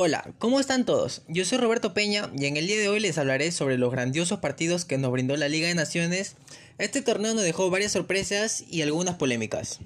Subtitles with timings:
[0.00, 1.22] Hola, ¿cómo están todos?
[1.26, 4.38] Yo soy Roberto Peña y en el día de hoy les hablaré sobre los grandiosos
[4.38, 6.36] partidos que nos brindó la Liga de Naciones.
[6.78, 9.80] Este torneo nos dejó varias sorpresas y algunas polémicas.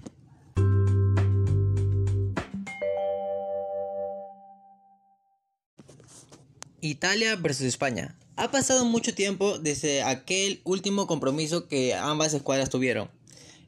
[6.83, 8.15] Italia versus España.
[8.37, 13.09] Ha pasado mucho tiempo desde aquel último compromiso que ambas escuadras tuvieron.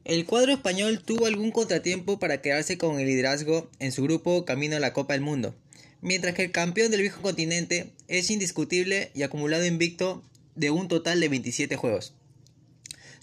[0.05, 4.77] El cuadro español tuvo algún contratiempo para quedarse con el liderazgo en su grupo camino
[4.77, 5.53] a la Copa del Mundo
[6.05, 11.19] mientras que el campeón del viejo continente es indiscutible y acumulado invicto de un total
[11.19, 12.13] de 27 juegos.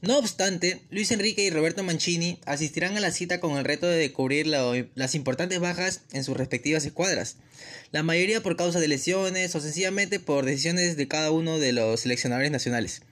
[0.03, 4.11] No obstante, Luis Enrique y Roberto Mancini asistirán a la cita con el reto de
[4.11, 7.37] cubrir las importantes bajas en sus respectivas escuadras,
[7.93, 12.01] la mayoría por causa de lesiones o sencillamente por decisiones de cada uno de los
[12.01, 13.03] seleccionadores nacionales.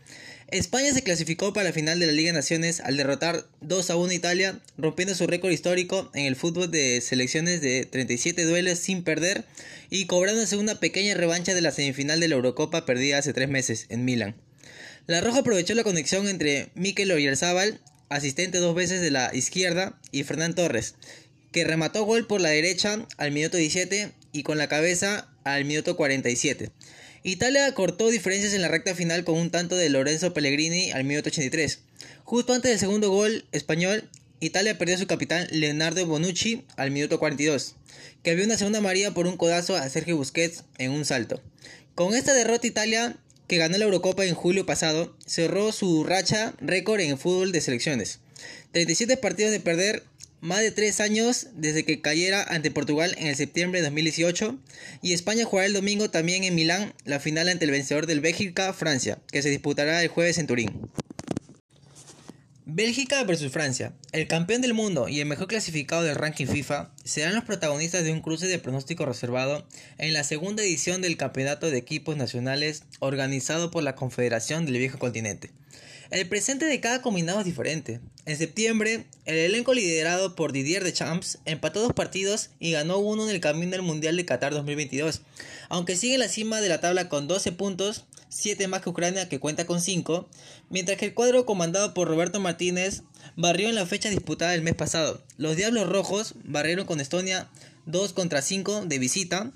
[0.49, 3.95] España se clasificó para la final de la Liga de Naciones al derrotar 2 a
[3.95, 8.81] 1 a Italia, rompiendo su récord histórico en el fútbol de selecciones de 37 duelos
[8.81, 9.45] sin perder
[9.91, 13.87] y cobrándose una pequeña revancha de la semifinal de la Eurocopa perdida hace tres meses
[13.91, 14.35] en Milán.
[15.07, 20.23] La Roja aprovechó la conexión entre Mikel Oyarzábal, asistente dos veces de la izquierda, y
[20.23, 20.95] Fernán Torres,
[21.53, 25.97] que remató gol por la derecha al minuto 17 y con la cabeza al minuto
[25.97, 26.71] 47.
[27.23, 31.29] Italia cortó diferencias en la recta final con un tanto de Lorenzo Pellegrini al minuto
[31.29, 31.81] 83.
[32.25, 34.09] Justo antes del segundo gol español,
[34.41, 37.75] Italia perdió a su capitán Leonardo Bonucci al minuto 42,
[38.23, 41.43] que vio una segunda María por un codazo a Sergio Busquets en un salto.
[41.95, 43.19] Con esta derrota Italia,
[43.51, 48.21] que ganó la Eurocopa en julio pasado, cerró su racha récord en fútbol de selecciones.
[48.71, 50.05] 37 partidos de perder
[50.41, 54.57] más de tres años desde que cayera ante Portugal en el septiembre de 2018
[55.03, 58.73] y España jugará el domingo también en Milán la final ante el vencedor del Bélgica,
[58.73, 60.89] Francia, que se disputará el jueves en Turín.
[62.73, 63.95] Bélgica versus Francia.
[64.13, 68.13] El campeón del mundo y el mejor clasificado del ranking FIFA serán los protagonistas de
[68.13, 69.67] un cruce de pronóstico reservado
[69.99, 75.01] en la segunda edición del Campeonato de Equipos Nacionales organizado por la Confederación del Viejo
[75.01, 75.51] Continente.
[76.11, 78.01] El presente de cada combinado es diferente.
[78.27, 83.35] En septiembre, el elenco liderado por Didier Deschamps empató dos partidos y ganó uno en
[83.35, 85.23] el camino del Mundial de Qatar 2022.
[85.69, 89.29] Aunque sigue en la cima de la tabla con 12 puntos, 7 más que Ucrania
[89.29, 90.29] que cuenta con 5,
[90.71, 93.03] mientras que el cuadro comandado por Roberto Martínez
[93.37, 95.23] barrió en la fecha disputada el mes pasado.
[95.37, 97.51] Los Diablos Rojos barrieron con Estonia
[97.87, 99.53] 2 contra 5 de visita,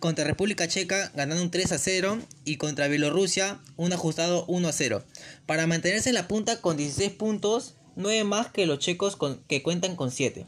[0.00, 4.72] contra República Checa ganando un 3 a 0 y contra Bielorrusia un ajustado 1 a
[4.72, 5.04] 0
[5.46, 9.16] para mantenerse en la punta con 16 puntos, 9 más que los checos
[9.46, 10.46] que cuentan con 7.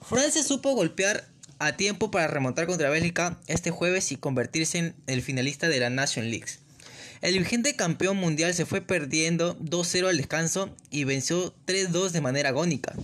[0.00, 5.22] Francia supo golpear a tiempo para remontar contra Bélgica este jueves y convertirse en el
[5.22, 6.46] finalista de la Nation League.
[7.22, 12.50] El vigente campeón mundial se fue perdiendo 2-0 al descanso y venció 3-2 de manera
[12.50, 12.94] agónica.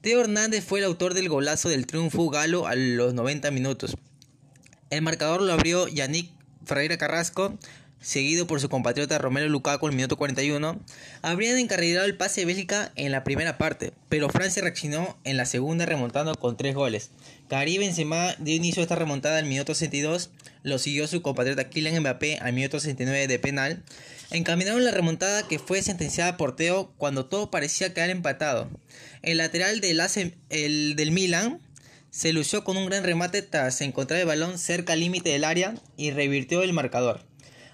[0.00, 3.96] Teo Hernández fue el autor del golazo del triunfo galo a los 90 minutos,
[4.90, 6.30] el marcador lo abrió Yannick
[6.64, 7.58] Ferreira Carrasco,
[8.00, 10.78] seguido por su compatriota Romero Lukaku en el minuto 41.
[11.22, 15.46] Habrían encarrilado el pase de Bélgica en la primera parte, pero Francia reaccionó en la
[15.46, 17.10] segunda remontando con tres goles.
[17.48, 20.30] Karim Benzema dio inicio a esta remontada al minuto 62,
[20.62, 23.82] lo siguió su compatriota Kylian Mbappé al minuto 69 de penal.
[24.30, 28.68] Encaminaron la remontada que fue sentenciada por Teo cuando todo parecía quedar empatado.
[29.22, 30.00] El lateral del,
[30.50, 31.60] el del Milan
[32.10, 35.74] se lució con un gran remate tras encontrar el balón cerca al límite del área
[35.96, 37.27] y revirtió el marcador.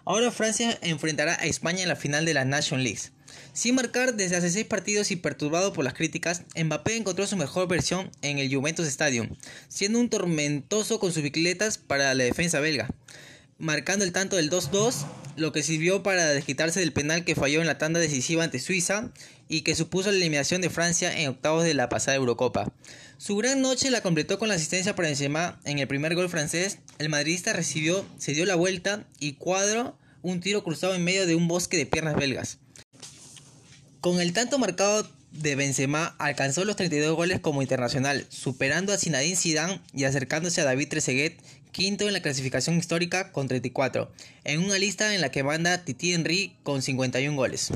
[0.07, 3.11] Ahora Francia enfrentará a España en la final de la Nation League.
[3.55, 7.69] Sin marcar desde hace seis partidos y perturbado por las críticas, Mbappé encontró su mejor
[7.69, 9.31] versión en el Juventus Stadium,
[9.69, 12.89] siendo un tormentoso con sus bicicletas para la defensa belga,
[13.59, 15.07] marcando el tanto del 2-2,
[15.37, 19.11] lo que sirvió para desquitarse del penal que falló en la tanda decisiva ante Suiza
[19.49, 22.73] y que supuso la eliminación de Francia en octavos de la pasada Eurocopa.
[23.19, 26.79] Su gran noche la completó con la asistencia para Benzema en el primer gol francés.
[26.99, 31.35] El madridista recibió, se dio la vuelta y cuadro un tiro cruzado en medio de
[31.35, 32.59] un bosque de piernas belgas.
[34.01, 39.37] Con el tanto marcado de Benzema alcanzó los 32 goles como internacional, superando a Zinedine
[39.37, 41.41] Zidane y acercándose a David Trezeguet,
[41.73, 44.11] quinto en la clasificación histórica con 34,
[44.45, 47.71] en una lista en la que manda Titi Henry con 51 goles.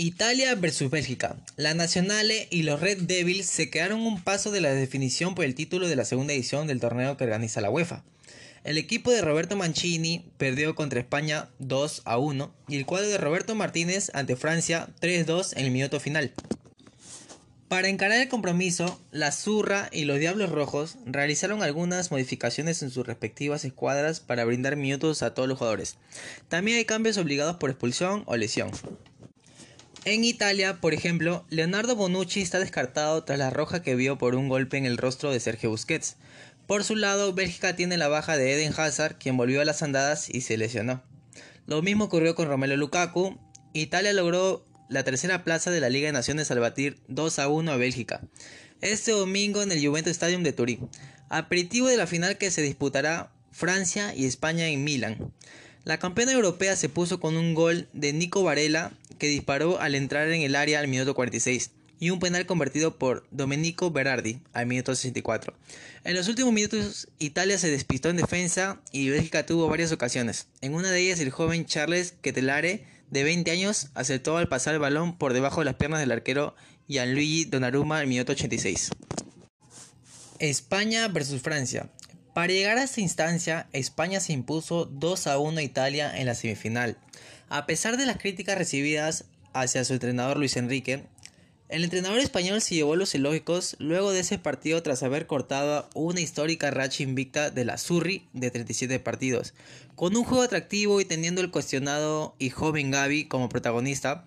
[0.00, 1.34] Italia versus Bélgica.
[1.56, 5.56] La Nacionale y los Red Devils se quedaron un paso de la definición por el
[5.56, 8.04] título de la segunda edición del torneo que organiza la UEFA.
[8.62, 13.18] El equipo de Roberto Mancini perdió contra España 2 a 1 y el cuadro de
[13.18, 16.32] Roberto Martínez ante Francia 3-2 en el minuto final.
[17.66, 23.04] Para encarar el compromiso, la Zurra y los Diablos Rojos realizaron algunas modificaciones en sus
[23.04, 25.96] respectivas escuadras para brindar minutos a todos los jugadores.
[26.48, 28.70] También hay cambios obligados por expulsión o lesión.
[30.10, 34.48] En Italia, por ejemplo, Leonardo Bonucci está descartado tras la roja que vio por un
[34.48, 36.16] golpe en el rostro de Sergio Busquets.
[36.66, 40.30] Por su lado, Bélgica tiene la baja de Eden Hazard, quien volvió a las andadas
[40.30, 41.02] y se lesionó.
[41.66, 43.38] Lo mismo ocurrió con Romelu Lukaku.
[43.74, 47.70] Italia logró la tercera plaza de la Liga de Naciones al batir 2 a 1
[47.70, 48.22] a Bélgica.
[48.80, 50.88] Este domingo en el Juventus Stadium de Turín.
[51.28, 55.34] Aperitivo de la final que se disputará Francia y España en Milán.
[55.84, 60.28] La campeona europea se puso con un gol de Nico Varela que disparó al entrar
[60.30, 64.94] en el área al minuto 46 y un penal convertido por Domenico Berardi al minuto
[64.94, 65.54] 64.
[66.04, 70.46] En los últimos minutos Italia se despistó en defensa y Bélgica tuvo varias ocasiones.
[70.60, 74.80] En una de ellas el joven Charles Ketelare de 20 años aceptó al pasar el
[74.80, 76.54] balón por debajo de las piernas del arquero
[76.88, 78.90] Gianluigi Donnarumma al minuto 86.
[80.38, 81.90] España versus Francia.
[82.32, 86.36] Para llegar a esta instancia, España se impuso 2 a 1 a Italia en la
[86.36, 86.96] semifinal.
[87.48, 89.24] A pesar de las críticas recibidas
[89.54, 91.04] hacia su entrenador Luis Enrique,
[91.68, 96.20] el entrenador español se llevó los ilógicos luego de ese partido tras haber cortado una
[96.20, 99.54] histórica racha invicta de la Surri de 37 partidos.
[99.94, 104.26] Con un juego atractivo y teniendo el cuestionado y joven Gaby como protagonista,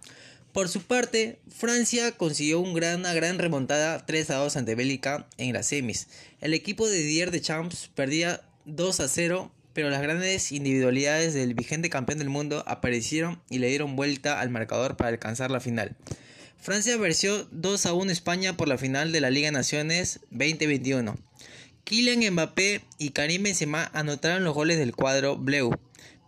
[0.51, 5.67] por su parte, Francia consiguió una gran remontada 3 a 2 ante Bélgica en las
[5.67, 6.07] semis.
[6.41, 11.89] El equipo de Didier Deschamps perdía 2 a 0, pero las grandes individualidades del vigente
[11.89, 15.95] campeón del mundo aparecieron y le dieron vuelta al marcador para alcanzar la final.
[16.57, 21.17] Francia venció 2 a 1 España por la final de la Liga Naciones 2021.
[21.83, 25.71] Kylian Mbappé y Karim Benzema anotaron los goles del cuadro bleu,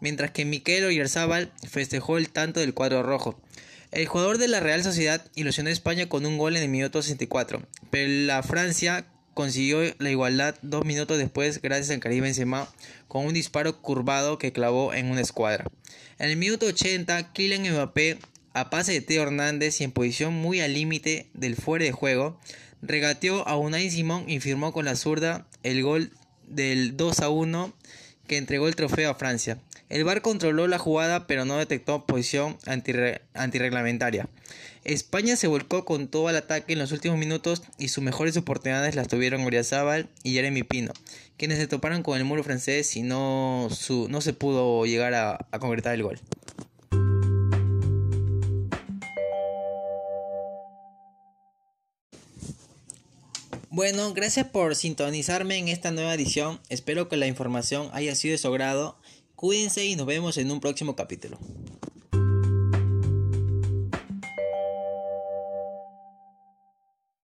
[0.01, 3.39] mientras que Mikel Oyarzabal festejó el tanto del cuadro rojo.
[3.91, 7.03] El jugador de la Real Sociedad ilusionó a España con un gol en el minuto
[7.03, 7.61] 64,
[7.91, 12.67] pero la Francia consiguió la igualdad dos minutos después gracias a Karim Benzema
[13.07, 15.65] con un disparo curvado que clavó en una escuadra.
[16.19, 18.19] En el minuto 80, Kylian Mbappé
[18.53, 22.39] a pase de Teo Hernández y en posición muy al límite del fuera de juego,
[22.81, 26.11] regateó a Unai Simón y firmó con la zurda el gol
[26.47, 27.73] del 2 a 1
[28.27, 29.59] que entregó el trofeo a Francia.
[29.89, 34.27] El VAR controló la jugada pero no detectó posición antirreglamentaria.
[34.83, 38.95] España se volcó con todo el ataque en los últimos minutos y sus mejores oportunidades
[38.95, 40.91] las tuvieron Oriazábal y Jeremy Pino,
[41.37, 43.69] quienes se toparon con el muro francés y no,
[44.09, 46.19] no se pudo llegar a concretar el gol.
[53.75, 56.59] Bueno, gracias por sintonizarme en esta nueva edición.
[56.69, 58.99] Espero que la información haya sido de su agrado.
[59.35, 61.39] Cuídense y nos vemos en un próximo capítulo.